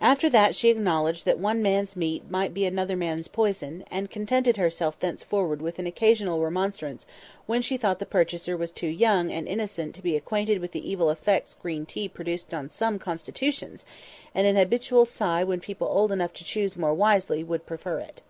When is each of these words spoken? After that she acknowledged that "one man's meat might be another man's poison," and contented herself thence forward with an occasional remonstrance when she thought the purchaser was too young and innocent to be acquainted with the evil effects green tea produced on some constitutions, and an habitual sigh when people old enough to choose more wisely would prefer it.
After 0.00 0.28
that 0.28 0.56
she 0.56 0.70
acknowledged 0.70 1.24
that 1.24 1.38
"one 1.38 1.62
man's 1.62 1.94
meat 1.94 2.28
might 2.28 2.52
be 2.52 2.66
another 2.66 2.96
man's 2.96 3.28
poison," 3.28 3.84
and 3.92 4.10
contented 4.10 4.56
herself 4.56 4.98
thence 4.98 5.22
forward 5.22 5.62
with 5.62 5.78
an 5.78 5.86
occasional 5.86 6.40
remonstrance 6.40 7.06
when 7.46 7.62
she 7.62 7.76
thought 7.76 8.00
the 8.00 8.04
purchaser 8.04 8.56
was 8.56 8.72
too 8.72 8.88
young 8.88 9.30
and 9.30 9.46
innocent 9.46 9.94
to 9.94 10.02
be 10.02 10.16
acquainted 10.16 10.58
with 10.60 10.72
the 10.72 10.90
evil 10.90 11.10
effects 11.10 11.54
green 11.54 11.86
tea 11.86 12.08
produced 12.08 12.52
on 12.52 12.68
some 12.68 12.98
constitutions, 12.98 13.84
and 14.34 14.48
an 14.48 14.56
habitual 14.56 15.04
sigh 15.04 15.44
when 15.44 15.60
people 15.60 15.86
old 15.86 16.10
enough 16.10 16.32
to 16.32 16.42
choose 16.42 16.76
more 16.76 16.92
wisely 16.92 17.44
would 17.44 17.64
prefer 17.64 18.00
it. 18.00 18.20